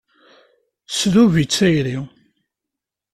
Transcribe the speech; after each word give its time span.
Tesdub-itt 0.89 1.55
tayri. 1.57 1.97